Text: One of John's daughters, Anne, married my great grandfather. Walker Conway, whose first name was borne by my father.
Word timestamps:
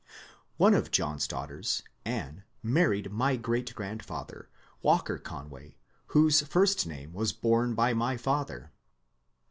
One 0.57 0.73
of 0.73 0.89
John's 0.89 1.27
daughters, 1.27 1.83
Anne, 2.05 2.43
married 2.63 3.11
my 3.11 3.35
great 3.35 3.75
grandfather. 3.75 4.49
Walker 4.81 5.19
Conway, 5.19 5.77
whose 6.07 6.41
first 6.41 6.87
name 6.87 7.13
was 7.13 7.33
borne 7.33 7.75
by 7.75 7.93
my 7.93 8.17
father. 8.17 8.71